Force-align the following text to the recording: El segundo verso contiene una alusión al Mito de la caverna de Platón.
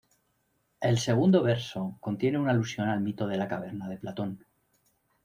El 0.79 0.97
segundo 0.97 1.43
verso 1.43 1.95
contiene 1.99 2.39
una 2.39 2.49
alusión 2.49 2.89
al 2.89 3.01
Mito 3.01 3.27
de 3.27 3.37
la 3.37 3.47
caverna 3.47 3.87
de 3.87 3.97
Platón. 3.97 4.43